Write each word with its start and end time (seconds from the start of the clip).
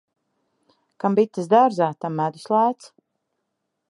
Kam 1.03 1.17
bites 1.19 1.51
dārzā, 1.51 1.91
tam 2.05 2.17
medus 2.21 2.49
lēts. 2.57 2.91